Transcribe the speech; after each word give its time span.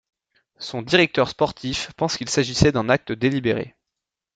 Son 0.57 0.81
directeur 0.81 1.29
sportif 1.29 1.91
pense 1.95 2.17
qu'il 2.17 2.27
s'agissait 2.27 2.71
d'un 2.71 2.89
acte 2.89 3.11
délibéré. 3.11 3.75